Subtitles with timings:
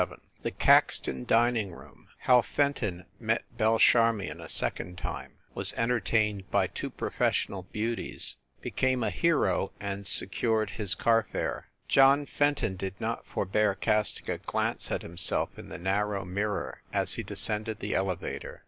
[0.03, 6.49] VII THE CAXTON DINING ROOM HOW FENTON MET BELLE CHARMION A SECOND TIME, WAS ENTERTAINED
[6.49, 12.99] BY TWO PROFESSIONAL BEAUTIES, BECAME A HERO, AND SE CURED HIS CARFARE JOHN FENTON did
[12.99, 17.93] not forbear casting a glance at himself in the narrow mirror as he descended the
[17.93, 18.59] elevator.